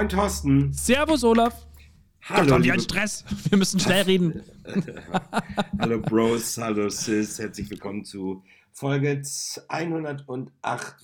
[0.00, 0.72] Moin Thorsten.
[0.72, 1.66] Servus Olaf.
[2.22, 2.58] Hallo.
[2.58, 3.22] Doch, ein Stress.
[3.50, 4.42] Wir müssen schnell reden.
[5.78, 7.38] hallo Bros, hallo Sis.
[7.38, 8.42] Herzlich willkommen zu
[8.72, 9.20] Folge
[9.68, 10.26] 108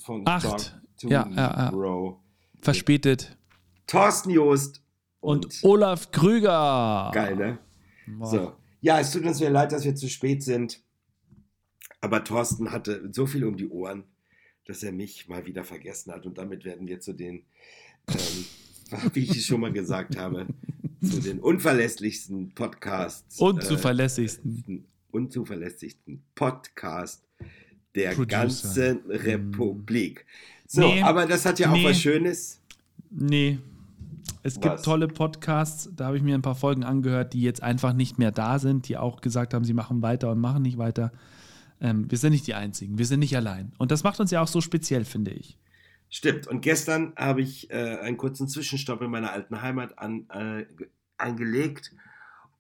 [0.03, 0.45] von Acht.
[0.45, 0.61] Talk
[0.99, 1.71] to Ja, Me, ja, ja.
[1.73, 2.23] Bro.
[2.63, 3.37] Verspätet.
[3.87, 4.83] Thorsten Joost
[5.21, 7.11] Und Olaf Krüger.
[7.13, 7.59] Geil, ne?
[8.07, 8.27] Boah.
[8.27, 8.53] So.
[8.81, 10.83] Ja, es tut uns sehr leid, dass wir zu spät sind.
[12.01, 14.05] Aber Thorsten hatte so viel um die Ohren,
[14.65, 16.25] dass er mich mal wieder vergessen hat.
[16.25, 17.45] Und damit werden wir zu den,
[18.09, 18.47] ähm,
[19.15, 20.47] wie ich es schon mal gesagt habe,
[21.03, 23.39] zu den unverlässlichsten Podcasts.
[23.41, 24.65] Unzuverlässigsten.
[24.69, 27.23] Äh, unzuverlässigsten Podcast
[27.95, 28.27] der Producer.
[28.27, 30.27] ganzen Republik.
[30.67, 31.03] So, Nee.
[31.03, 31.85] aber das hat ja auch Nee.
[31.85, 32.61] was Schönes.
[33.11, 33.59] Nee.
[34.43, 34.83] Es gibt Was?
[34.83, 38.31] tolle Podcasts, da habe ich mir ein paar Folgen angehört, die jetzt einfach nicht mehr
[38.31, 41.13] da sind, die auch gesagt haben, sie machen weiter und machen nicht weiter.
[41.81, 43.73] Ähm, wir sind nicht die Einzigen, wir sind nicht allein.
[43.79, 45.57] Und das macht uns ja auch so speziell, finde ich.
[46.09, 46.47] Stimmt.
[46.47, 50.89] Und gestern habe ich äh, einen kurzen Zwischenstopp in meiner alten Heimat an, äh, ge-
[51.19, 51.93] eingelegt,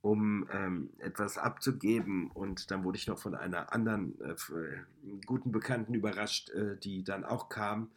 [0.02, 2.30] um ähm, etwas abzugeben.
[2.32, 4.78] Und dann wurde ich noch von einer anderen äh, äh,
[5.26, 7.90] guten Bekannten überrascht, äh, die dann auch kam.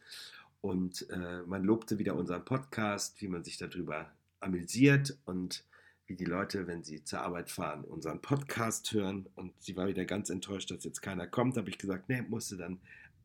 [0.60, 5.64] Und äh, man lobte wieder unseren Podcast, wie man sich darüber amüsiert und
[6.06, 9.26] wie die Leute, wenn sie zur Arbeit fahren, unseren Podcast hören.
[9.36, 11.56] Und sie war wieder ganz enttäuscht, dass jetzt keiner kommt.
[11.56, 12.80] Da habe ich gesagt, nee, musst du dann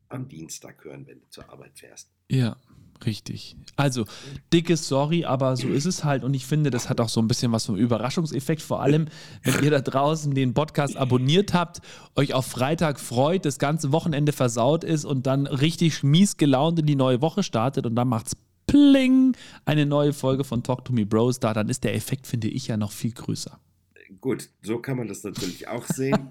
[0.08, 2.08] am Dienstag hören, wenn du zur Arbeit fährst.
[2.30, 2.56] Ja,
[3.04, 3.56] richtig.
[3.76, 4.06] Also,
[4.52, 6.24] dickes Sorry, aber so ist es halt.
[6.24, 8.62] Und ich finde, das hat auch so ein bisschen was vom Überraschungseffekt.
[8.62, 9.06] Vor allem,
[9.42, 11.80] wenn ihr da draußen den Podcast abonniert habt,
[12.14, 16.86] euch auf Freitag freut, das ganze Wochenende versaut ist und dann richtig mies gelaunt in
[16.86, 21.06] die neue Woche startet und dann macht's pling, eine neue Folge von Talk to Me
[21.06, 23.58] Bros da, dann ist der Effekt, finde ich, ja noch viel größer.
[24.20, 26.30] Gut, so kann man das natürlich auch sehen.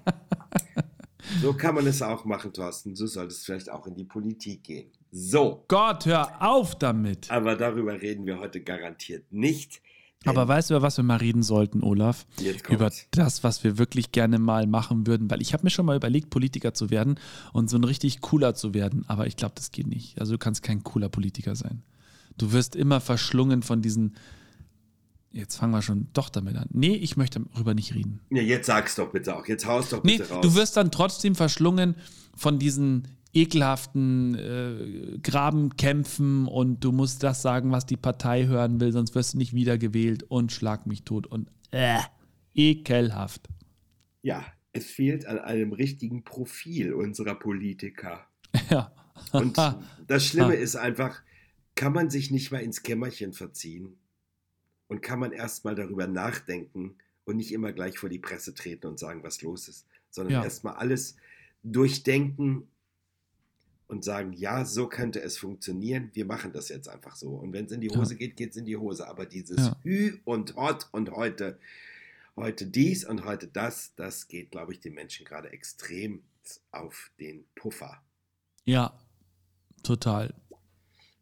[1.42, 2.96] so kann man es auch machen, Thorsten.
[2.96, 4.90] So sollte es vielleicht auch in die Politik gehen.
[5.10, 7.30] So, Gott, hör auf damit!
[7.30, 9.80] aber darüber reden wir heute garantiert nicht.
[10.24, 12.26] Aber weißt du, über was wir mal reden sollten, Olaf?
[12.40, 12.74] Jetzt kommt's.
[12.74, 15.30] Über das, was wir wirklich gerne mal machen würden.
[15.30, 17.20] Weil ich habe mir schon mal überlegt, Politiker zu werden
[17.52, 19.04] und so ein richtig cooler zu werden.
[19.06, 20.18] Aber ich glaube, das geht nicht.
[20.20, 21.82] Also du kannst kein cooler Politiker sein.
[22.38, 24.16] Du wirst immer verschlungen von diesen.
[25.30, 26.66] Jetzt fangen wir schon doch damit an.
[26.72, 28.20] Nee, ich möchte darüber nicht reden.
[28.30, 29.46] ja, jetzt sag's doch bitte auch.
[29.46, 30.40] Jetzt haust doch Nee, bitte raus.
[30.42, 31.94] du wirst dann trotzdem verschlungen
[32.34, 33.06] von diesen
[33.36, 39.34] ekelhaften äh, Grabenkämpfen und du musst das sagen, was die Partei hören will, sonst wirst
[39.34, 41.98] du nicht wiedergewählt und schlag mich tot und äh,
[42.54, 43.48] ekelhaft.
[44.22, 48.26] ja, es fehlt an einem richtigen Profil unserer Politiker.
[48.70, 48.92] Ja.
[49.32, 49.56] Und
[50.06, 51.22] das Schlimme ist einfach,
[51.74, 53.96] kann man sich nicht mal ins Kämmerchen verziehen
[54.88, 58.86] und kann man erst mal darüber nachdenken und nicht immer gleich vor die Presse treten
[58.86, 60.44] und sagen, was los ist, sondern Ja.
[60.44, 61.16] erst mal alles
[61.62, 62.68] durchdenken
[63.88, 67.30] und sagen, ja, so könnte es funktionieren, wir machen das jetzt einfach so.
[67.30, 67.96] Und wenn es in die Ja.
[67.98, 69.06] Hose geht, geht es in die Hose.
[69.08, 69.76] Aber dieses Ja.
[69.82, 71.58] Hü und Hot und heute,
[72.36, 76.22] heute dies und heute das, das geht, glaube ich, den Menschen gerade extrem
[76.72, 78.02] auf den Puffer.
[78.64, 78.92] ja,
[79.82, 80.34] total.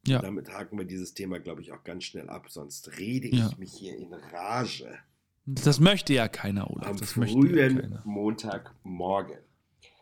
[0.06, 2.50] Ja, Damit haken wir dieses Thema, glaube ich, auch ganz schnell ab.
[2.50, 3.48] Sonst rede Ja.
[3.48, 4.98] ich mich hier in Rage
[5.46, 6.86] das möchte ja keiner, Olaf.
[6.88, 8.02] am Das möchte ja frühen keiner.
[8.06, 9.38] Montagmorgen.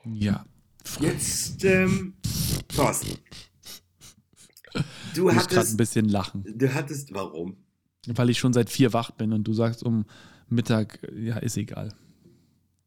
[0.05, 0.44] Ja.
[1.00, 2.15] Jetzt, ähm,
[2.75, 3.19] Thorsten.
[5.15, 7.56] Du Ich muss gerade ein hattest, bisschen lachen, du hattest, warum?
[8.06, 10.06] weil ich schon seit vier wach bin und du sagst um
[10.48, 11.93] Mittag, ja, ist egal.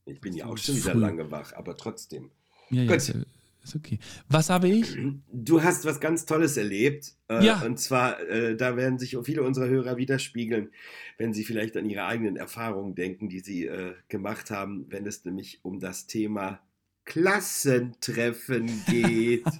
[0.06, 1.00] Ich bin ja auch schon wieder früh.
[1.00, 2.32] lange wach, aber trotzdem.
[2.70, 2.98] Ja, ja, Gut.
[2.98, 3.16] ist, ja-
[3.64, 3.98] ist okay.
[4.28, 4.96] Was habe ich?
[5.32, 7.16] Du hast was ganz Tolles erlebt.
[7.30, 7.62] Äh, Ja.
[7.62, 10.70] Und zwar, äh, da werden sich viele unserer Hörer widerspiegeln,
[11.18, 15.24] wenn sie vielleicht an ihre eigenen Erfahrungen denken, die sie äh, gemacht haben, wenn es
[15.26, 16.60] nämlich um das Thema
[17.06, 19.46] Klassentreffen geht.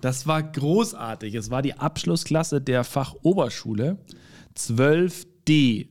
[0.00, 1.34] Das war großartig.
[1.34, 3.98] Es war die Abschlussklasse der Fachoberschule
[4.56, 5.88] 12D.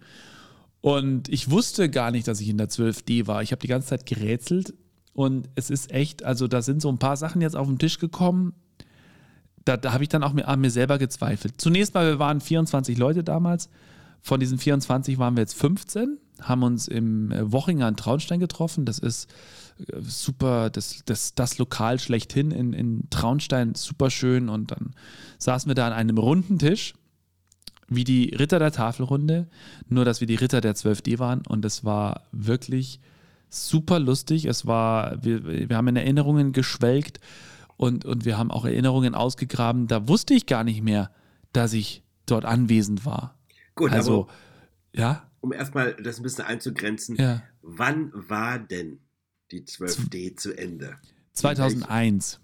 [0.82, 3.42] Und ich wusste gar nicht, dass ich in der 12D war.
[3.42, 4.74] Ich habe die ganze Zeit gerätselt.
[5.14, 7.98] Und es ist echt, also da sind so ein paar Sachen jetzt auf den Tisch
[7.98, 8.54] gekommen.
[9.66, 11.56] Da, da habe ich dann auch mir, an mir selber gezweifelt.
[11.58, 13.70] Zunächst mal, wir waren 24 Leute damals.
[14.22, 18.86] Von diesen 24 waren wir jetzt 15, haben uns im äh, Wochinger in Traunstein getroffen.
[18.86, 19.28] Das ist
[20.02, 24.50] super, das, das, das Lokal schlechthin in, in Traunstein, super schön.
[24.50, 24.96] Und dann
[25.38, 26.94] saßen wir da an einem runden Tisch,
[27.88, 29.48] wie die Ritter der Tafelrunde,
[29.88, 31.42] nur dass wir die Ritter der 12D waren.
[31.48, 33.00] Und es war wirklich
[33.50, 34.46] super lustig.
[34.46, 37.20] Es war, wir, wir haben in Erinnerungen geschwelgt
[37.78, 39.88] und, und wir haben auch Erinnerungen ausgegraben.
[39.88, 41.12] Da wusste ich gar nicht mehr,
[41.54, 43.36] dass ich dort anwesend war.
[43.76, 44.32] Gut, Also, aber
[44.94, 47.42] ja, um erstmal das ein bisschen einzugrenzen, ja.
[47.62, 49.00] wann war denn
[49.52, 50.98] die 12D zu Ende?
[51.34, 52.40] 2001,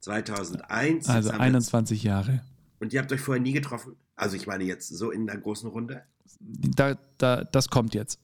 [0.00, 1.08] 2001.
[1.08, 2.42] also jetzt haben wir 21 Jahre.
[2.78, 3.96] Und ihr habt euch vorher nie getroffen?
[4.14, 6.02] Also ich meine jetzt so in der großen Runde?
[6.40, 8.18] Da, da, das kommt jetzt.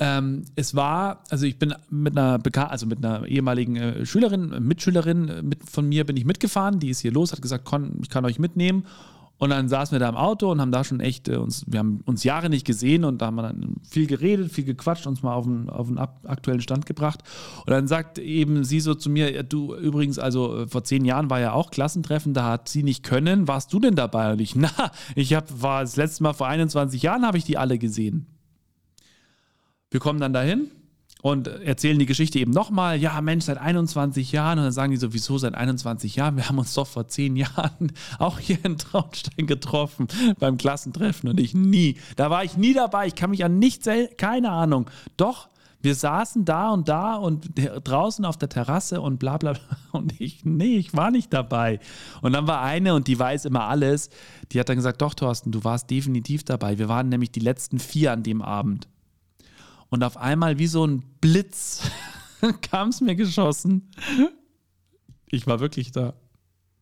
[0.00, 4.54] Ähm, es war, also ich bin mit einer Beka also mit einer ehemaligen äh, Schülerin,
[4.60, 7.68] Mitschülerin äh, mit, von mir bin ich mitgefahren, die ist hier los, hat gesagt,
[8.00, 8.86] ich kann euch mitnehmen.
[9.38, 11.78] Und dann saßen wir da im Auto und haben da schon echt äh, uns, wir
[11.78, 15.22] haben uns Jahre nicht gesehen und da haben wir dann viel geredet, viel gequatscht, uns
[15.22, 17.22] mal auf den, auf den aktuellen Stand gebracht.
[17.64, 21.38] Und dann sagt eben sie so zu mir, du übrigens, also vor zehn Jahren war
[21.38, 23.46] ja auch Klassentreffen, da hat sie nicht können.
[23.46, 24.32] Warst du denn dabei?
[24.32, 24.70] Und ich, na,
[25.14, 28.26] ich hab, war das letzte Mal vor 21 Jahren, habe ich die alle gesehen.
[29.90, 30.70] Wir kommen dann dahin
[31.22, 32.96] und erzählen die Geschichte eben nochmal.
[32.98, 34.58] Ja, Mensch, seit 21 Jahren.
[34.58, 36.36] Und dann sagen die so, wieso seit 21 Jahren?
[36.36, 40.06] Wir haben uns doch vor 10 Jahren auch hier in Traunstein getroffen
[40.38, 41.96] beim Klassentreffen und ich nie.
[42.16, 43.06] Da war ich nie dabei.
[43.06, 44.88] Ich kann mich an nichts, keine Ahnung.
[45.16, 45.48] Doch,
[45.80, 49.62] wir saßen da und da und draußen auf der Terrasse und bla bla bla.
[49.92, 51.80] Und ich, nee, ich war nicht dabei.
[52.20, 54.10] Und dann war eine und die weiß immer alles.
[54.52, 56.78] Die hat dann gesagt, doch, Thorsten, du warst definitiv dabei.
[56.78, 58.86] Wir waren nämlich die letzten vier an dem Abend.
[59.90, 61.82] Und auf einmal wie so ein Blitz
[62.70, 63.90] kam es mir geschossen.
[65.26, 66.14] Ich war wirklich da.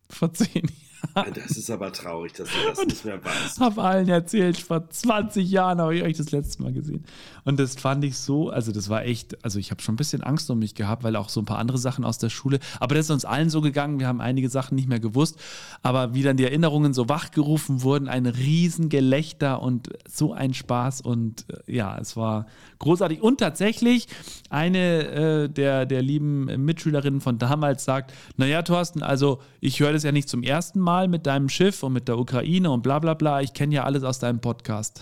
[0.09, 0.86] Vor zehn Jahren.
[1.13, 3.59] Das ist aber traurig, dass du das nicht mehr weißt.
[3.59, 7.05] Hab allen erzählt, vor 20 Jahren habe ich euch das letzte Mal gesehen.
[7.43, 10.21] Und das fand ich so, also das war echt, also ich habe schon ein bisschen
[10.21, 12.95] Angst um mich gehabt, weil auch so ein paar andere Sachen aus der Schule, aber
[12.95, 15.37] das ist uns allen so gegangen, wir haben einige Sachen nicht mehr gewusst,
[15.81, 21.45] aber wie dann die Erinnerungen so wachgerufen wurden, ein Riesengelächter und so ein Spaß und
[21.67, 22.47] äh, ja, es war
[22.79, 23.21] großartig.
[23.21, 24.07] Und tatsächlich,
[24.49, 30.03] eine äh, der, der lieben Mitschülerinnen von damals sagt, naja, Thorsten, also ich höre das
[30.03, 33.13] ja nicht zum ersten Mal mit deinem Schiff und mit der Ukraine und bla bla
[33.13, 35.01] bla, ich kenne ja alles aus deinem Podcast.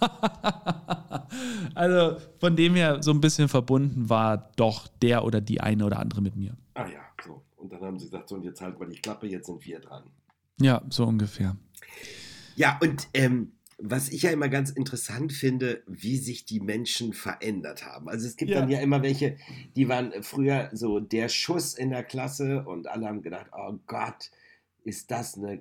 [1.74, 5.98] also von dem her so ein bisschen verbunden war doch der oder die eine oder
[5.98, 6.56] andere mit mir.
[6.74, 7.42] Ah ja, so.
[7.56, 9.80] Und dann haben sie gesagt, so und jetzt halt mal die Klappe, jetzt sind wir
[9.80, 10.04] dran.
[10.60, 11.56] Ja, so ungefähr.
[12.54, 17.84] Ja, und ähm, was ich ja immer ganz interessant finde, wie sich die Menschen verändert
[17.84, 18.08] haben.
[18.08, 18.60] Also es gibt ja.
[18.60, 19.36] dann ja immer welche,
[19.74, 24.30] die waren früher so der Schuss in der Klasse und alle haben gedacht, oh Gott,
[24.86, 25.60] ist das eine,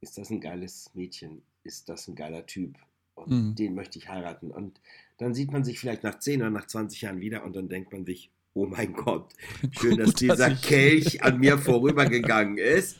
[0.00, 2.76] ist das ein geiles Mädchen, ist das ein geiler Typ
[3.14, 3.54] und mhm.
[3.54, 4.50] den möchte ich heiraten.
[4.50, 4.80] Und
[5.18, 7.92] dann sieht man sich vielleicht nach 10 oder nach 20 Jahren wieder und dann denkt
[7.92, 9.32] man sich, oh mein Gott,
[9.78, 12.98] schön, dass dieser Kelch an mir vorübergegangen ist.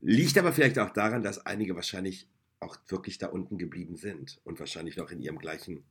[0.00, 2.28] Liegt aber vielleicht auch daran, dass einige wahrscheinlich
[2.60, 5.84] auch wirklich da unten geblieben sind und wahrscheinlich noch in ihrem gleichen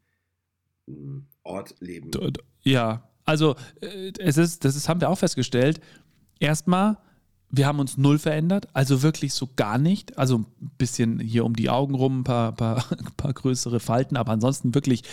[0.86, 2.12] hm, Ort leben.
[2.62, 5.82] Ja, also äh, es ist, das ist, haben wir auch festgestellt.
[6.40, 6.98] Erstmal,
[7.56, 10.18] wir haben uns null verändert, also wirklich so gar nicht.
[10.18, 12.84] Also ein bisschen hier um die Augen rum, ein paar, paar,
[13.18, 15.04] paar größere Falten, aber ansonsten wirklich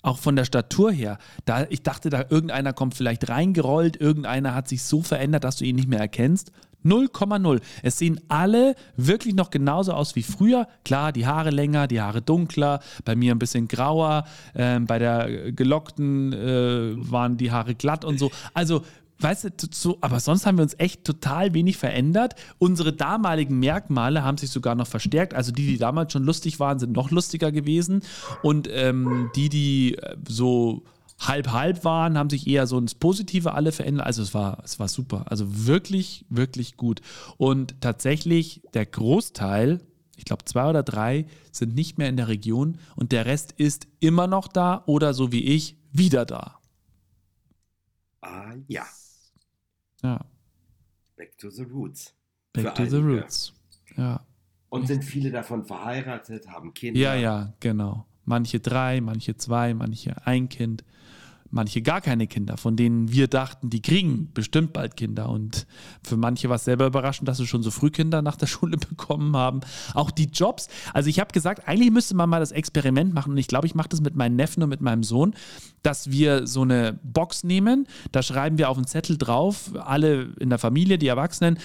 [0.00, 1.18] auch von der Statur her.
[1.46, 5.64] Da, ich dachte, da irgendeiner kommt vielleicht reingerollt, irgendeiner hat sich so verändert, dass du
[5.64, 6.52] ihn nicht mehr erkennst.
[6.84, 7.60] 0,0.
[7.82, 10.68] Es sehen alle wirklich noch genauso aus wie früher.
[10.84, 15.52] Klar, die Haare länger, die Haare dunkler, bei mir ein bisschen grauer, ähm, bei der
[15.52, 18.30] gelockten äh, waren die Haare glatt und so.
[18.54, 18.82] Also
[19.22, 22.34] weißt du, so, aber sonst haben wir uns echt total wenig verändert.
[22.58, 25.34] Unsere damaligen Merkmale haben sich sogar noch verstärkt.
[25.34, 28.02] Also die, die damals schon lustig waren, sind noch lustiger gewesen.
[28.42, 30.84] Und ähm, die, die äh, so
[31.20, 34.06] halb-halb waren, haben sich eher so ins Positive alle verändert.
[34.06, 35.26] Also es war, es war super.
[35.28, 37.00] Also wirklich, wirklich gut.
[37.36, 39.80] Und tatsächlich der Großteil,
[40.16, 43.86] ich glaube zwei oder drei, sind nicht mehr in der Region und der Rest ist
[44.00, 46.58] immer noch da oder so wie ich wieder da.
[48.22, 48.84] Ah, ja.
[50.02, 50.24] Ja.
[51.16, 52.14] Back to the roots.
[52.52, 52.90] Back to einige.
[52.90, 53.52] the roots.
[53.96, 54.24] Ja.
[54.68, 56.98] Und sind viele davon verheiratet, haben Kinder?
[56.98, 58.06] Ja, ja, genau.
[58.24, 60.84] Manche drei, manche zwei, manche ein Kind
[61.50, 65.28] manche gar keine Kinder, von denen wir dachten, die kriegen bestimmt bald Kinder.
[65.28, 65.66] Und
[66.02, 68.76] für manche war es selber überraschend, dass sie schon so früh Kinder nach der Schule
[68.76, 69.60] bekommen haben.
[69.94, 70.68] Auch die Jobs.
[70.94, 73.32] Also ich habe gesagt, eigentlich müsste man mal das Experiment machen.
[73.32, 75.34] Und ich glaube, ich mache das mit meinen Neffen und mit meinem Sohn,
[75.82, 77.86] dass wir so eine Box nehmen.
[78.12, 81.58] Da schreiben wir auf einen Zettel drauf, alle in der Familie, die Erwachsenen,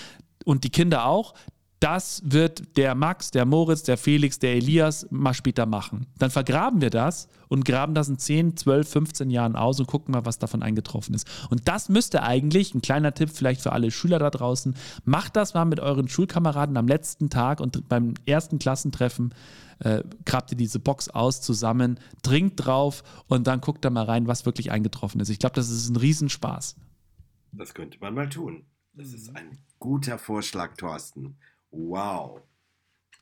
[0.45, 1.33] und die Kinder auch,
[1.79, 6.08] das wird der Max, der Moritz, der Felix, der Elias mal später machen.
[6.17, 10.13] Dann vergraben wir das und graben das in 10, 12, 15 Jahren aus und gucken
[10.13, 11.27] mal, was davon eingetroffen ist.
[11.50, 15.53] Und das müsste eigentlich, ein kleiner Tipp vielleicht für alle Schüler da draußen, macht das
[15.53, 19.34] mal mit euren Schulkameraden am letzten Tag und beim ersten Klassentreffen
[19.79, 24.27] äh, grabt ihr diese Box aus zusammen, trinkt drauf und dann guckt da mal rein,
[24.27, 25.29] was wirklich eingetroffen ist.
[25.29, 26.77] Ich glaube, das ist ein Riesenspaß.
[27.51, 28.65] Das könnte man mal tun.
[28.94, 31.38] Das ist ein guter Vorschlag, Thorsten.
[31.75, 32.41] Wow.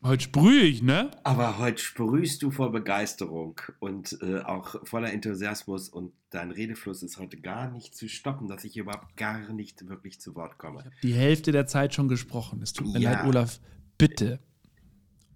[0.03, 1.11] Heute sprühe ich, ne?
[1.23, 7.17] Aber heute sprühst du vor Begeisterung und äh, auch voller Enthusiasmus und dein Redefluss ist
[7.17, 10.79] heute gar nicht zu stoppen, dass ich überhaupt gar nicht wirklich zu Wort komme.
[10.79, 12.61] Ich habe die Hälfte der Zeit schon gesprochen.
[12.61, 13.13] Es tut mir ja.
[13.13, 13.59] leid, Olaf.
[13.97, 14.39] Bitte.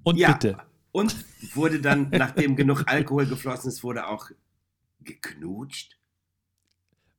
[0.03, 0.33] Und Ja.
[0.33, 0.57] bitte.
[0.91, 1.15] Und
[1.53, 4.29] wurde dann, nachdem genug Alkohol geflossen ist, wurde auch
[4.99, 5.97] geknutscht?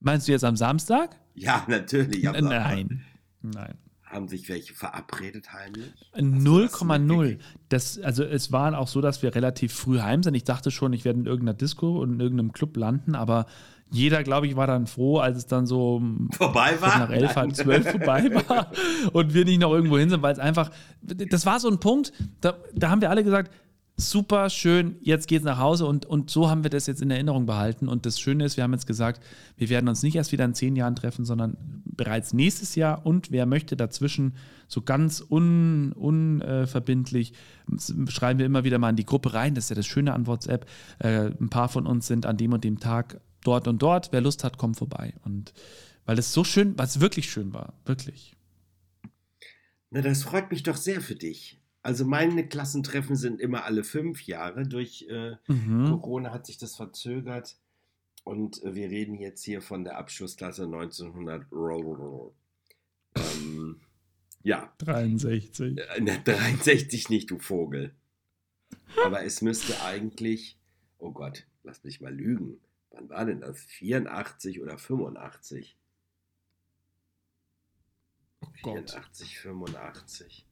[0.01, 1.19] Meinst du jetzt am Samstag?
[1.35, 2.23] Ja, natürlich.
[2.23, 3.05] Nein.
[3.41, 3.79] Nein.
[4.11, 5.93] Haben sich welche verabredet heimlich?
[6.15, 7.39] 0,0.
[7.69, 10.35] Das, also es war auch so, dass wir relativ früh heim sind.
[10.35, 13.47] Ich dachte schon, ich werde in irgendeiner Disco und in irgendeinem Club landen, aber
[13.91, 16.99] jeder, glaube ich, war dann froh, als es dann so Vorbei war?
[16.99, 18.71] nach elf, halb zwölf vorbei war
[19.13, 20.71] und wir nicht noch irgendwo hin sind, weil es einfach,
[21.03, 23.51] das war so ein Punkt, da, da haben wir alle gesagt,
[23.99, 27.47] super schön, jetzt geht's nach Hause und, und so haben wir das jetzt in Erinnerung
[27.47, 27.89] behalten.
[27.89, 29.23] Und das Schöne ist, wir haben jetzt gesagt,
[29.57, 33.05] wir werden uns nicht erst wieder in zehn Jahren treffen, sondern bereits nächstes Jahr.
[33.05, 34.37] Und wer möchte dazwischen
[34.69, 37.33] so ganz un, unverbindlich,
[38.09, 40.29] schreiben wir immer wieder mal in die Gruppe rein, das ist ja das Schöne an
[40.29, 40.67] WhatsApp,
[41.01, 44.21] äh, ein paar von uns sind an dem und dem Tag dort und dort, wer
[44.21, 45.15] Lust hat, kommt vorbei.
[45.25, 45.53] Und
[46.05, 48.37] weil es so schön, weil es wirklich schön war, wirklich.
[49.91, 51.58] Na, das freut mich doch sehr für dich.
[51.89, 54.69] Also meine Klassentreffen sind immer alle fünf Jahre.
[54.69, 55.87] Durch äh, Mhm.
[55.89, 57.57] Corona hat sich das verzögert.
[58.25, 61.47] Und äh, wir reden jetzt hier von der Abschlussklasse 1900.
[63.17, 63.81] Ähm,
[64.43, 65.79] ja, 63.
[65.79, 67.95] äh, ne, 63 nicht, du Vogel.
[69.03, 70.59] Aber es müsste eigentlich,
[70.99, 72.61] oh Gott, lass mich mal lügen.
[72.91, 73.63] Wann war denn das?
[73.63, 75.79] 84 oder 85?
[78.43, 78.91] Oh Gott.
[78.91, 80.45] 84, 85.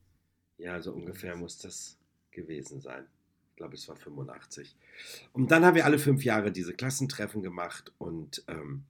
[0.58, 1.98] Ja, so ungefähr muss das
[2.30, 3.06] gewesen sein.
[3.50, 4.76] Ich glaube, es war 85.
[5.32, 8.84] Und dann haben wir alle fünf Jahre diese Klassentreffen gemacht und ähm,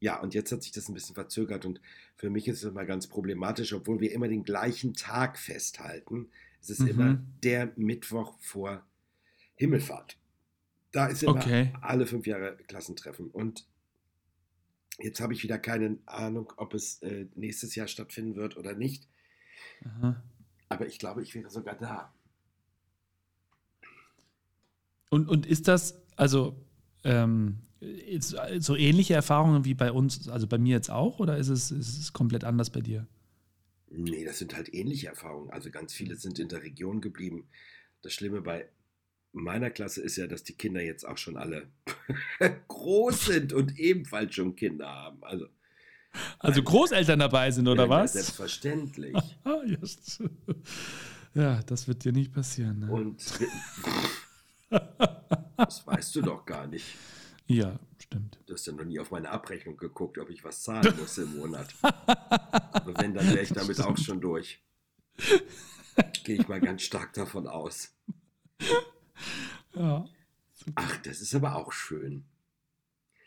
[0.00, 1.80] ja, und jetzt hat sich das ein bisschen verzögert und
[2.16, 6.28] für mich ist es immer ganz problematisch, obwohl wir immer den gleichen Tag festhalten.
[6.60, 6.88] Es ist Mhm.
[6.88, 8.84] immer der Mittwoch vor
[9.54, 10.18] Himmelfahrt.
[10.90, 11.72] Da ist immer Okay.
[11.80, 13.66] alle fünf Jahre Klassentreffen und
[14.98, 19.08] jetzt habe ich wieder keine Ahnung, ob es äh, nächstes Jahr stattfinden wird oder nicht.
[19.84, 20.22] Aha.
[20.72, 22.10] Aber ich glaube, ich wäre sogar da.
[25.10, 26.56] Und, und ist das, also,
[27.04, 27.58] ähm,
[28.58, 31.98] so ähnliche Erfahrungen wie bei uns, also bei mir jetzt auch, oder ist es, ist
[31.98, 33.06] es komplett anders bei dir?
[33.90, 35.50] Nee, das sind halt ähnliche Erfahrungen.
[35.50, 37.46] Also ganz viele sind in der Region geblieben.
[38.00, 38.66] Das Schlimme bei
[39.32, 41.68] meiner Klasse ist ja, dass die Kinder jetzt auch schon alle
[42.68, 45.22] groß sind und ebenfalls schon Kinder haben.
[45.22, 45.48] Also,
[46.38, 48.12] Also Großeltern dabei sind, oder ja, was?
[48.14, 49.16] Selbstverständlich.
[49.44, 49.62] Ah.
[51.34, 52.80] Ja, das wird dir nicht passieren.
[52.80, 52.90] Ne?
[52.90, 53.22] Und
[55.56, 56.86] das weißt du doch gar nicht.
[57.46, 58.38] ja, stimmt.
[58.46, 61.36] Du hast ja noch nie auf meine Abrechnung geguckt, ob ich was zahlen muss im
[61.36, 61.74] Monat.
[61.80, 64.62] Aber wenn, dann wäre ich damit auch schon durch.
[66.24, 67.94] Gehe ich mal ganz stark davon aus.
[69.74, 70.04] Ja.
[70.74, 72.24] Ach, das ist aber auch schön.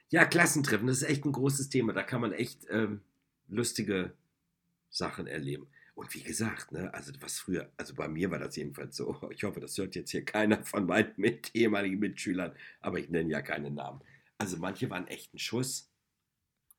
[0.10, 1.94] Ja, Klassentreffen, das ist echt ein großes Thema.
[1.94, 3.02] Da kann man echt ähm,
[3.48, 4.14] lustige
[4.90, 5.68] Sachen erleben.
[5.96, 9.20] Und wie gesagt, ne, also was früher, also bei mir war das jedenfalls so.
[9.32, 13.30] Ich hoffe, das hört jetzt hier keiner von meinen mit, ehemaligen Mitschülern, aber ich nenne
[13.32, 14.02] ja keine Namen.
[14.38, 15.90] Also manche waren echt ein Schuss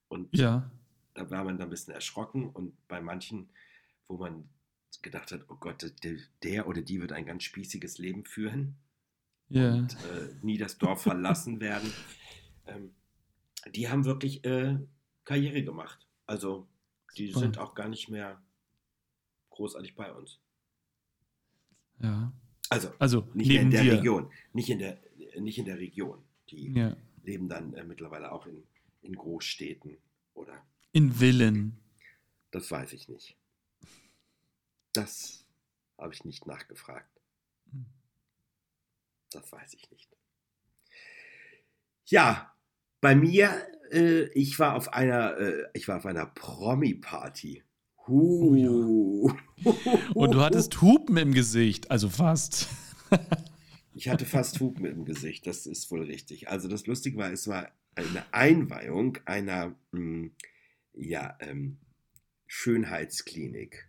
[0.08, 0.70] und Ja.
[1.14, 3.48] da war man dann ein bisschen erschrocken und bei manchen,
[4.06, 4.48] wo man
[5.02, 8.76] gedacht hat, oh Gott, der, der oder die wird ein ganz spießiges Leben führen
[9.48, 9.74] Ja.
[9.74, 11.92] und äh, nie das Dorf verlassen werden.
[12.68, 12.95] Ähm,
[13.74, 14.78] die haben wirklich äh,
[15.24, 16.06] Karriere gemacht.
[16.26, 16.68] Also
[17.16, 17.40] die Super.
[17.40, 18.42] sind auch gar nicht mehr
[19.50, 20.40] großartig bei uns.
[22.00, 22.32] Ja.
[22.68, 23.92] Also Also nicht in der dir.
[23.94, 25.00] Region, nicht in der,
[25.38, 26.22] nicht in der Region.
[26.50, 26.96] Die Ja.
[27.22, 28.62] leben dann äh, mittlerweile auch in,
[29.02, 29.96] in Großstädten
[30.34, 31.80] oder In Villen.
[32.50, 33.36] das weiß ich nicht.
[34.92, 35.44] Das
[35.98, 37.20] habe ich nicht nachgefragt.
[37.70, 37.86] Hm.
[39.30, 40.08] Das weiß ich nicht.
[42.06, 42.45] Ja,
[43.06, 47.62] bei mir, äh, ich war auf einer, äh, ich war auf einer Promi-Party.
[48.08, 49.30] Huh.
[50.12, 52.68] Und du hattest Hupen im Gesicht, also fast.
[53.98, 56.50] Ich hatte fast Hupen im Gesicht, das ist wohl richtig.
[56.50, 60.32] Also das Lustige war, es war eine Einweihung einer mh,
[60.92, 61.78] ja, ähm,
[62.46, 63.88] Schönheitsklinik,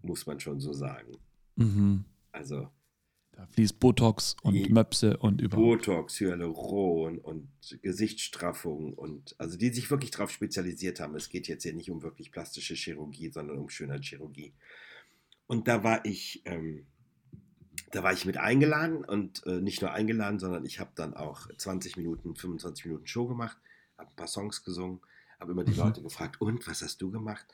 [0.00, 1.18] muss man schon so sagen.
[1.56, 2.06] Mhm.
[2.32, 2.70] Also
[3.38, 5.86] Da fließt Botox und Die- Möpse und überhaupt.
[5.86, 7.48] Botox, Hyaluron und
[7.82, 11.14] Gesichtsstraffung und also die sich wirklich darauf spezialisiert haben.
[11.14, 14.54] Es geht jetzt hier nicht um wirklich plastische Chirurgie, sondern um Schönheitschirurgie.
[15.46, 16.86] Und da war ich, ähm,
[17.92, 21.46] da war ich mit eingeladen und äh, nicht nur eingeladen, sondern ich habe dann auch
[21.56, 23.56] 20 Minuten, 25 Minuten Show gemacht,
[23.96, 24.98] habe ein paar Songs gesungen,
[25.38, 25.78] habe immer die Mhm.
[25.78, 27.46] Leute gefragt, und was hast du gemacht?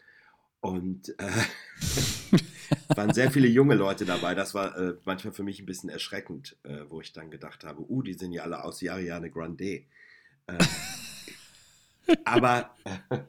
[0.63, 1.31] Und äh,
[2.97, 4.35] waren sehr viele junge Leute dabei.
[4.35, 7.83] Das war äh, manchmal für mich ein bisschen erschreckend, äh, wo ich dann gedacht habe,
[7.89, 9.85] uh, die sehen ja alle aus Ariane Grande.
[10.47, 10.59] Äh,
[12.25, 12.75] aber,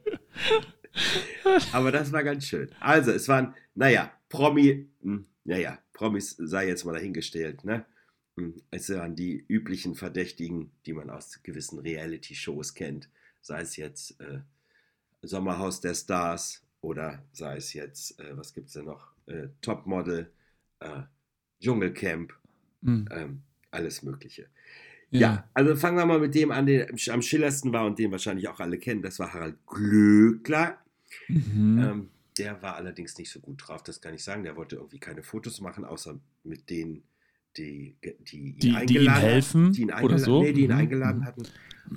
[1.72, 2.70] aber das war ganz schön.
[2.80, 7.86] Also, es waren, naja, Promi, hm, naja, Promis sei jetzt mal dahingestellt, ne?
[8.36, 13.08] Hm, Es waren die üblichen Verdächtigen, die man aus gewissen Reality-Shows kennt.
[13.40, 14.40] Sei es jetzt äh,
[15.22, 19.08] Sommerhaus der Stars oder sei es jetzt, äh, was gibt es denn noch?
[19.26, 20.30] Äh, Topmodel,
[20.80, 21.02] äh,
[21.60, 22.32] Dschungelcamp,
[22.84, 23.08] Hm.
[23.10, 24.46] ähm, alles Mögliche.
[25.10, 25.48] Ja.
[25.54, 28.60] also fangen wir mal mit dem an, der am schillersten war und den wahrscheinlich auch
[28.60, 29.02] alle kennen.
[29.02, 30.78] Das war Harald Glöckler.
[31.28, 31.78] Mhm.
[31.78, 34.44] Ähm, der war allerdings nicht so gut drauf, das kann ich sagen.
[34.44, 37.02] Der wollte irgendwie keine Fotos machen, außer mit denen,
[37.56, 40.42] die, die, ihn, Die- die eingeladen helfen die ihn oder eingeladen, so?
[40.42, 40.76] Nee, die ihn Mhm.
[40.78, 41.42] eingeladen hatten.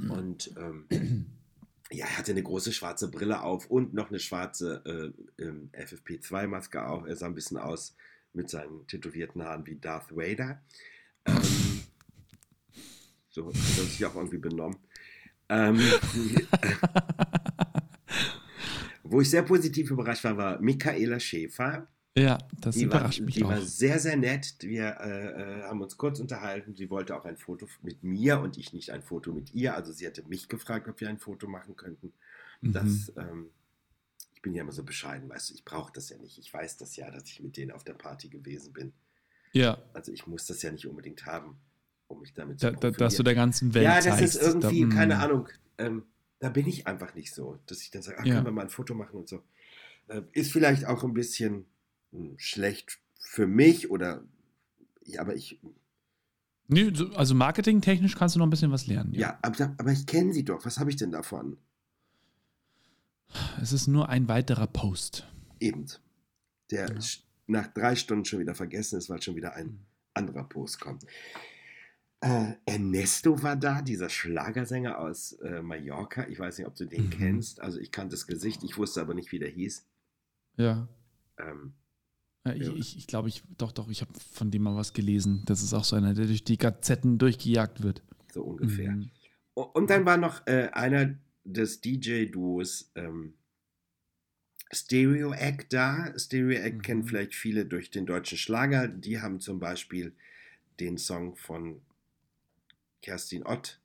[0.10, 0.86] Und ähm,
[1.92, 4.84] ja, er hatte eine große schwarze Brille auf und noch eine schwarze
[5.38, 7.06] äh, ähm, FFP2-Maske auf.
[7.06, 7.96] Er sah ein bisschen aus
[8.34, 10.62] mit seinen tätowierten Haaren wie Darth Vader.
[11.26, 11.82] Ähm,
[13.30, 14.78] so hat er sich auch irgendwie benommen.
[15.50, 15.80] Ähm,
[19.04, 21.88] wo ich sehr positiv überrascht war, war Michaela Schäfer.
[22.20, 23.50] Ja, das Die, war, überrascht mich die auch.
[23.50, 24.56] war sehr, sehr nett.
[24.62, 26.76] Wir äh, äh, haben uns kurz unterhalten.
[26.76, 29.76] Sie wollte auch ein Foto mit mir und ich nicht ein Foto mit ihr.
[29.76, 32.14] Also sie hatte mich gefragt, ob wir ein Foto machen könnten.
[32.62, 32.74] Mhm.
[32.74, 33.50] Das, ähm,
[34.34, 36.38] ich bin ja immer so bescheiden, weißt du, ich brauche das ja nicht.
[36.38, 38.94] Ich weiß das ja, dass ich mit denen auf der Party gewesen bin.
[39.54, 41.58] ja, Also ich muss das ja nicht unbedingt haben,
[42.08, 44.36] um mich damit da, zu da, dass du der ganzen Welt Ja, das zeigst.
[44.36, 45.20] ist irgendwie, da, keine mm.
[45.20, 46.04] Ahnung, ähm,
[46.40, 48.36] da bin ich einfach nicht so, dass ich dann sage, ach, Ja.
[48.36, 49.44] können wir mal ein Foto machen und so.
[50.08, 51.66] Äh, ist vielleicht auch ein bisschen
[52.38, 54.24] schlecht für mich oder,
[55.06, 55.60] ja, aber ich,
[56.72, 59.14] Nee, so- also marketingtechnisch kannst du noch ein bisschen was lernen.
[59.14, 61.58] ja, aber, aber ich kenne sie doch, was habe ich denn davon?
[63.62, 65.28] Es ist nur ein weiterer Post.
[65.60, 65.86] Eben,
[66.72, 66.96] der Ja.
[66.96, 69.80] sch- nach drei Stunden schon wieder vergessen ist, weil schon wieder ein Mhm.
[70.14, 71.06] anderer Post kommt.
[72.22, 76.28] Äh, Ernesto war da, dieser Schlagersänger aus äh, Mallorca.
[76.28, 77.10] Ich weiß nicht, ob du den Mhm.
[77.12, 77.62] kennst.
[77.62, 79.86] Also ich kannte das Gesicht, ich wusste aber nicht, wie der hieß.
[80.58, 80.88] Ja.
[81.38, 81.74] Ähm, Ja,
[82.46, 82.74] ich Ja.
[82.74, 85.44] ich, ich glaube, ich, doch, doch, ich habe von dem mal was gelesen.
[85.46, 88.02] Das ist auch so einer, der durch die Gazetten durchgejagt wird.
[88.34, 88.92] so ungefähr.
[88.92, 89.10] Mhm.
[89.54, 93.34] Und dann war noch äh, einer des DJ-Duos ähm,
[94.72, 96.14] Stereo Act da.
[96.18, 96.82] Stereo Act Mhm.
[96.82, 98.88] kennen vielleicht viele durch den deutschen Schlager.
[98.88, 100.14] Die haben zum Beispiel
[100.80, 101.82] den Song von
[103.02, 103.79] Kerstin Ott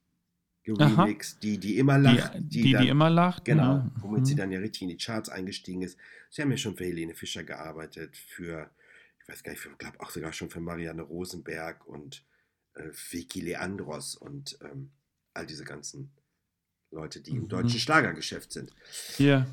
[0.64, 2.33] geremixed, die, die immer Die, lacht.
[2.37, 3.44] die, die, dann, immer lacht.
[3.44, 3.92] Genau, ne?
[4.00, 4.24] womit Mhm.
[4.24, 5.98] sie dann ja richtig in die Charts eingestiegen ist.
[6.31, 8.70] Sie haben ja schon für Helene Fischer gearbeitet, für,
[9.22, 12.24] ich weiß gar nicht, ich glaube auch sogar schon für Marianne Rosenberg und
[12.74, 14.90] äh, Vicky Leandros und ähm,
[15.35, 16.11] all diese ganzen
[16.90, 17.38] Leute, die Mhm.
[17.42, 18.72] im deutschen Schlagergeschäft sind.
[19.18, 19.46] Ja.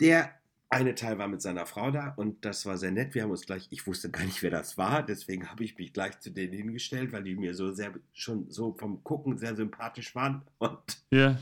[0.00, 0.37] Der
[0.70, 3.14] eine Teil war mit seiner Frau da und das war sehr nett.
[3.14, 5.92] Wir haben uns gleich, ich wusste gar nicht, wer das war, deswegen habe ich mich
[5.92, 10.14] gleich zu denen hingestellt, weil die mir so sehr, schon so vom Gucken sehr sympathisch
[10.14, 10.42] waren.
[10.58, 10.78] Und
[11.10, 11.38] Ja.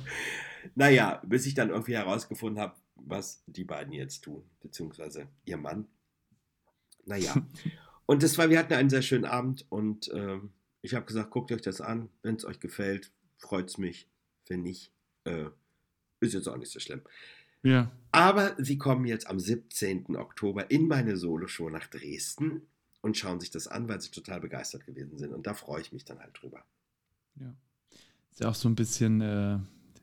[0.75, 5.87] naja, bis ich dann irgendwie herausgefunden habe, was die beiden jetzt tun, beziehungsweise ihr Mann.
[7.05, 7.35] Naja.
[8.07, 11.51] Und das war, wir hatten einen sehr schönen Abend und ähm, ich habe gesagt, guckt
[11.51, 12.09] euch das an.
[12.23, 14.09] Wenn es euch gefällt, freut es mich.
[14.47, 14.93] Wenn nicht,
[15.25, 15.47] äh,
[16.21, 17.03] ist jetzt auch nicht so schlimm.
[17.66, 17.90] Ja.
[18.12, 20.16] Aber sie kommen jetzt am 17.
[20.16, 22.62] Oktober in meine Soloshow nach Dresden
[23.02, 25.33] und schauen sich das an, weil sie total begeistert gewesen sind.
[25.35, 26.64] Und da freue ich mich dann halt drüber.
[27.40, 27.55] ja.
[28.31, 29.59] Ist ja auch so ein bisschen äh,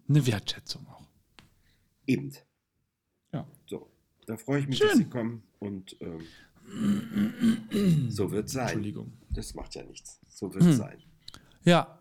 [0.10, 1.06] eine Wertschätzung auch.
[2.08, 2.34] Eben.
[3.32, 3.48] Ja.
[3.68, 3.92] So,
[4.26, 4.88] da freue ich mich, Schön.
[4.90, 6.22] dass sie kommen und ähm,
[8.10, 8.64] so wird es sein.
[8.70, 9.14] Entschuldigung.
[9.30, 10.20] Das macht ja nichts.
[10.28, 10.78] So wird es Hm.
[10.78, 11.04] sein.
[11.64, 12.00] Ja.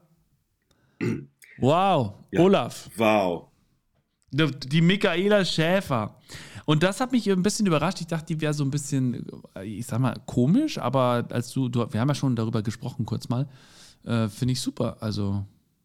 [1.59, 2.40] Wow, Ja.
[2.40, 2.88] Olaf.
[2.96, 3.52] Wow.
[4.33, 6.18] Die Michaela Schäfer.
[6.64, 8.01] Und das hat mich ein bisschen überrascht.
[8.01, 11.68] Ich dachte, die wäre so ein bisschen, äh, ich sag mal, komisch, aber als du,
[11.68, 13.49] du wir haben ja schon darüber gesprochen kurz mal,
[14.05, 14.97] äh, finde ich super.
[15.01, 15.45] Also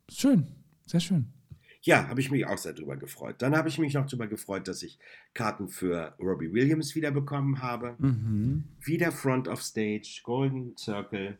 [0.09, 0.47] schön,
[0.85, 1.33] sehr schön.
[1.81, 3.35] Ja, habe ich mich auch sehr drüber gefreut.
[3.39, 4.99] Dann habe ich mich noch drüber gefreut, dass ich
[5.33, 7.95] Karten für Robbie Williams wieder bekommen habe.
[7.99, 8.65] Mhm.
[8.81, 11.37] Wieder Front of Stage, Golden Circle.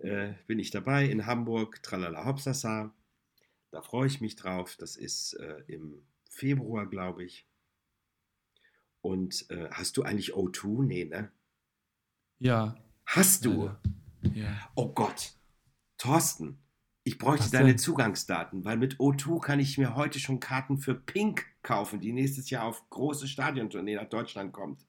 [0.00, 2.94] Äh, bin ich dabei in Hamburg, Tralala Hopsasa.
[3.70, 4.76] Da freue ich mich drauf.
[4.78, 6.02] Das ist äh, im
[6.34, 7.46] Februar, glaube ich.
[9.00, 10.82] Und äh, hast du eigentlich O2?
[10.84, 11.30] Nee, ne?
[12.38, 12.76] Ja.
[13.06, 13.70] Hast du?
[14.34, 14.70] Ja.
[14.74, 15.32] Oh Gott.
[15.98, 16.58] Thorsten,
[17.04, 17.78] ich bräuchte Was deine denn?
[17.78, 22.50] Zugangsdaten, weil mit O2 kann ich mir heute schon Karten für Pink kaufen, die nächstes
[22.50, 24.86] Jahr auf große Stadiontournee nach Deutschland kommt.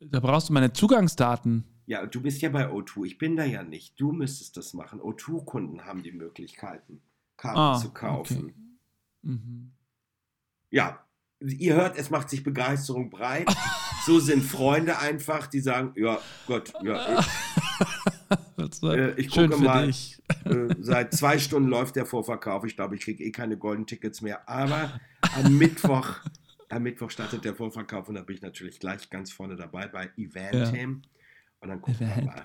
[0.00, 1.64] Da brauchst du meine Zugangsdaten.
[1.86, 3.04] Ja, du bist ja bei O2.
[3.06, 4.00] Ich bin da ja nicht.
[4.00, 5.00] Du müsstest das machen.
[5.00, 7.02] O2-Kunden haben die Möglichkeiten,
[7.36, 8.44] Karten Ah, zu kaufen.
[8.46, 8.54] okay.
[9.22, 9.72] Mhm.
[10.70, 11.04] Ja,
[11.40, 13.48] ihr hört, es macht sich Begeisterung breit.
[14.06, 17.26] so sind Freunde einfach, die sagen, ja, Gott, ja, ich,
[18.82, 19.88] Äh, ich gucke mal.
[19.88, 22.64] äh, seit zwei Stunden läuft der Vorverkauf.
[22.64, 24.48] Ich glaube, ich kriege eh keine goldenen Tickets mehr.
[24.48, 25.00] Aber
[25.34, 26.20] am Mittwoch
[26.68, 30.10] Am Mittwoch startet der Vorverkauf und da bin ich natürlich gleich ganz vorne dabei bei
[30.16, 31.02] Eventim.
[31.60, 32.42] Und dann gucken wir mal.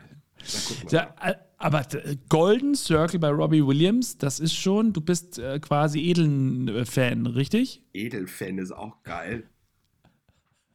[0.89, 5.59] Ja, äh, aber äh, Golden Circle bei Robbie Williams, das ist schon, du bist äh,
[5.59, 7.83] quasi Edeln-Fan, richtig?
[7.93, 9.43] Edelfan ist auch geil.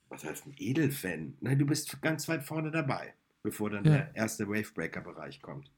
[0.08, 1.34] Was heißt ein Edelfan?
[1.40, 3.92] Nein, du bist ganz weit vorne dabei, bevor dann Ja.
[3.92, 5.70] der erste Wavebreaker-Bereich kommt.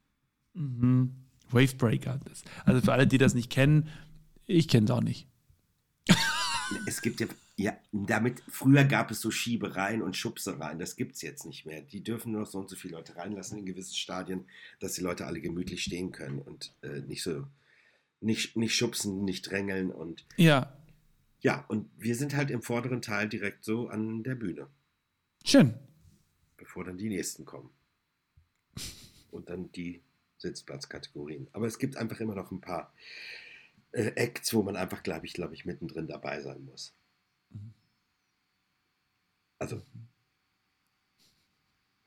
[0.55, 1.15] Mhm.
[1.51, 2.19] Wavebreaker.
[2.65, 3.89] Also für alle, die das nicht kennen,
[4.47, 5.29] ich kenne es auch nicht.
[6.87, 11.23] Es gibt ja, ja, damit, früher gab es so Schiebereien und Schubsereien, das gibt es
[11.23, 11.83] jetzt nicht mehr.
[11.83, 14.47] Die dürfen nur noch so und so viele Leute reinlassen in gewissen Stadien,
[14.81, 17.47] dass die Leute alle gemütlich stehen können und äh, nicht so,
[18.21, 20.77] nicht, nicht schubsen, nicht drängeln und Ja,
[21.45, 24.67] ja, und wir sind halt im vorderen Teil direkt so an der Bühne,
[25.45, 25.75] schön.
[26.57, 27.69] bevor dann die nächsten kommen.
[29.31, 30.01] Und dann die
[30.39, 31.49] Sitzplatzkategorien.
[31.53, 32.95] Aber es gibt einfach immer noch ein paar
[33.93, 36.95] äh, Acts, wo man einfach, glaube ich, glaube ich, mittendrin dabei sein muss.
[39.59, 39.83] Also,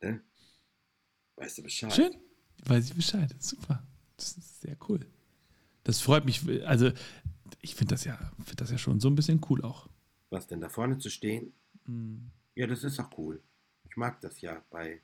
[0.02, 0.22] ne?
[1.36, 1.94] Weißt du Bescheid?
[1.94, 2.14] Schön.
[2.66, 3.34] Weiß ich Bescheid.
[3.40, 3.86] Super.
[4.16, 5.06] Das ist sehr cool.
[5.84, 6.42] Das freut mich.
[6.68, 6.92] Also,
[7.62, 9.90] ich finde das, ja, find das ja schon so ein bisschen cool auch.
[10.30, 11.54] Was denn da vorne zu stehen?
[11.86, 12.32] Mhm.
[12.56, 13.42] Ja, das ist auch cool.
[13.84, 15.02] Ich mag das ja bei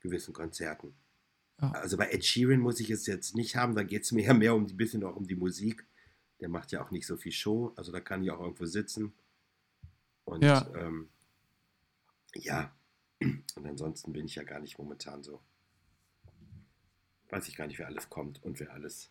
[0.00, 0.94] gewissen Konzerten.
[1.58, 4.34] Also bei Ed Sheeran muss ich es jetzt nicht haben, da geht es mir ja
[4.34, 5.86] mehr um ein bisschen auch um die Musik.
[6.40, 9.12] Der macht ja auch nicht so viel Show, also da kann ich auch irgendwo sitzen.
[10.24, 10.66] Und Ja.
[10.76, 11.08] ähm,
[12.34, 12.74] ja,
[13.20, 15.42] und ansonsten bin ich ja gar nicht momentan so.
[17.28, 19.10] Weiß ich gar nicht, wer alles kommt und wer alles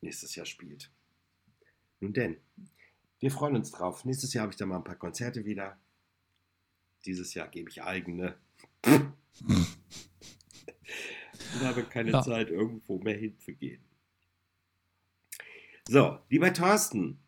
[0.00, 0.90] nächstes Jahr spielt.
[2.00, 2.36] Nun denn,
[3.20, 4.04] wir freuen uns drauf.
[4.04, 5.78] Nächstes Jahr habe ich dann mal ein paar Konzerte wieder.
[7.06, 8.36] Dieses Jahr gebe ich eigene.
[8.84, 9.66] und
[11.60, 12.22] habe keine Ja.
[12.22, 13.82] Zeit, irgendwo mehr hinzugehen.
[15.88, 17.18] So, lieber Thorsten,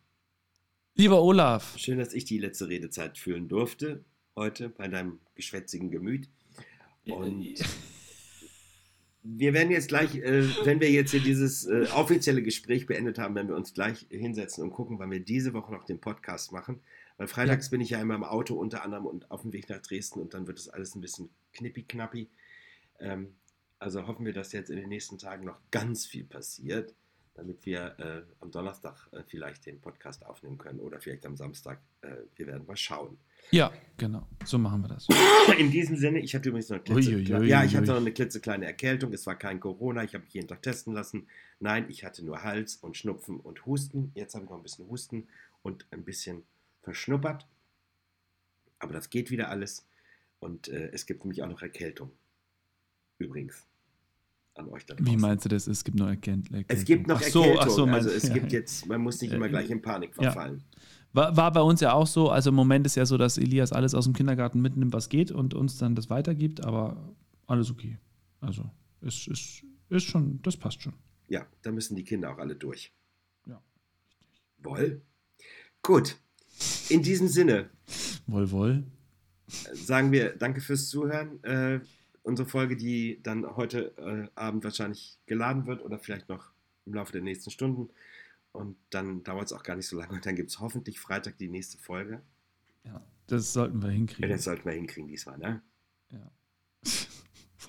[0.97, 4.05] Lieber Olaf, schön, dass ich die letzte Redezeit führen durfte.
[4.33, 6.29] Heute bei deinem geschwätzigen Gemüt.
[7.05, 7.55] Und
[9.21, 13.35] wir werden jetzt gleich, äh, wenn wir jetzt hier dieses äh, offizielle Gespräch beendet haben,
[13.35, 16.79] werden wir uns gleich hinsetzen und gucken, wann wir diese Woche noch den Podcast machen.
[17.17, 19.81] Weil freitags bin ich ja immer im Auto unter anderem und auf dem Weg nach
[19.81, 22.29] Dresden und dann wird es alles ein bisschen knippi-knappi.
[23.01, 23.35] Ähm,
[23.79, 26.95] also hoffen wir, dass jetzt in den nächsten Tagen noch ganz viel passiert,
[27.35, 31.79] damit wir äh, am Donnerstag äh, vielleicht den Podcast aufnehmen können oder vielleicht am Samstag.
[32.01, 33.17] Äh, wir werden mal schauen.
[33.51, 35.07] ja, genau, so machen wir das.
[35.57, 37.47] In diesem Sinne, ich hatte übrigens noch eine, klitze, Uiuiui.
[37.47, 39.13] ja, ich hatte noch eine klitzekleine Erkältung.
[39.13, 40.03] Es war kein Corona.
[40.03, 41.27] Ich habe mich jeden Tag testen lassen.
[41.59, 44.11] Nein, ich hatte nur Hals und Schnupfen und Husten.
[44.15, 45.27] Jetzt habe ich noch ein bisschen Husten
[45.61, 46.43] und ein bisschen
[46.83, 47.45] verschnuppert.
[48.79, 49.85] Aber das geht wieder alles.
[50.39, 52.11] Und äh, es gibt nämlich auch noch Erkältung.
[53.17, 53.65] Übrigens.
[54.55, 55.13] An euch da draußen.
[55.13, 55.67] Wie meinst du das?
[55.67, 56.63] Es gibt noch Erkältung.
[56.67, 57.63] Es gibt noch ach so, Erkältung.
[57.63, 58.59] Ach so, also es ja, gibt ja.
[58.59, 60.31] jetzt, man muss nicht immer Äh, gleich in Panik ja.
[60.31, 60.63] verfallen.
[61.11, 62.29] War, war bei uns ja auch so.
[62.29, 65.31] Also im Moment ist ja so, dass Elias alles aus dem Kindergarten mitnimmt, was geht
[65.31, 67.13] und uns dann das weitergibt, aber
[67.47, 67.97] alles okay.
[68.41, 68.69] Also
[69.01, 70.93] es ist, ist schon, das passt schon.
[71.27, 72.93] Ja, da müssen die Kinder auch alle durch.
[73.45, 73.61] Ja.
[74.59, 75.01] Woll?
[75.81, 76.17] Gut.
[76.89, 77.69] In diesem Sinne,
[78.27, 78.83] Woll, woll.
[79.73, 81.43] sagen wir danke fürs Zuhören.
[81.43, 81.81] Äh,
[82.25, 86.51] unsere Folge, die dann heute äh, Abend wahrscheinlich geladen wird oder vielleicht noch
[86.85, 87.89] im Laufe der nächsten Stunden.
[88.51, 90.13] Und dann dauert es auch gar nicht so lange.
[90.13, 92.21] Und dann gibt es hoffentlich Freitag die nächste Folge.
[92.83, 94.29] Ja, das sollten wir Ja, hinkriegen.
[94.29, 95.61] das sollten wir hinkriegen diesmal, ne?
[96.11, 96.31] Ja.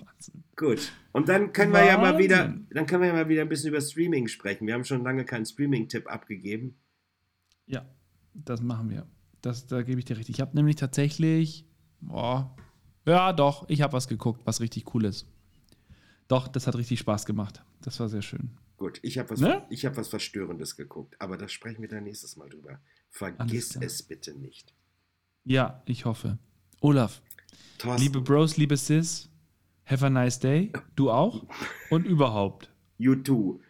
[0.05, 0.43] Wahnsinn.
[0.55, 0.91] Gut.
[1.11, 2.23] Und dann können wir ja mal Wahnsinn.
[2.23, 4.65] wieder, dann können wir ja mal wieder ein bisschen über Streaming sprechen.
[4.67, 6.75] Wir haben schon lange keinen Streaming-Tipp abgegeben.
[7.65, 7.85] Ja,
[8.33, 9.07] das machen wir.
[9.41, 10.29] Das, da gebe ich dir recht.
[10.29, 11.65] Ich habe nämlich tatsächlich,
[12.01, 12.55] boah,
[13.07, 15.25] ja doch, ich habe was geguckt, was richtig cool ist.
[16.27, 17.63] Doch, das hat richtig Spaß gemacht.
[17.81, 18.51] Das war sehr schön.
[18.77, 19.63] Gut, ich habe was, Ne?
[19.69, 22.79] ich hab was Verstörendes geguckt, aber da sprechen wir dann nächstes Mal drüber.
[23.09, 24.73] Vergiss es bitte nicht.
[25.45, 26.37] Ja, ich hoffe.
[26.81, 27.21] Olaf,
[27.79, 29.29] Thorsten, liebe Bros, liebe Sis,
[29.85, 30.71] have a nice day.
[30.95, 31.45] Du auch?
[31.89, 32.69] Und überhaupt.
[32.99, 33.61] you too.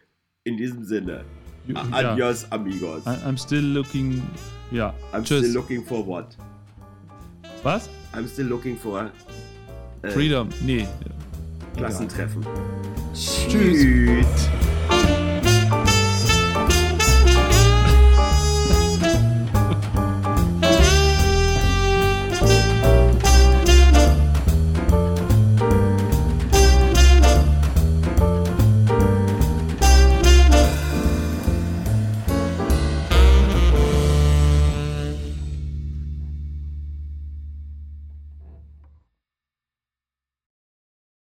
[0.43, 1.23] In diesem Sinne.
[1.67, 1.83] Ja.
[1.91, 3.05] Adios, amigos.
[3.05, 4.21] I- I'm still looking.
[4.71, 4.93] Ja.
[5.13, 5.39] I'm Tschüss.
[5.43, 6.37] still looking for what?
[7.67, 7.89] Was?
[8.13, 9.11] I'm still looking for
[10.01, 10.47] äh, Freedom.
[10.61, 10.87] Nee.
[11.75, 12.45] Klassentreffen.
[13.13, 13.81] Tschüss.
[13.81, 15.26] Tschüss.